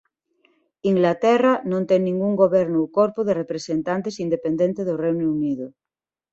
[0.91, 5.65] Inglaterra non ten ningún goberno ou corpo de representantes independente do Reino Unido.